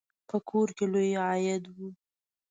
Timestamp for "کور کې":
0.49-0.85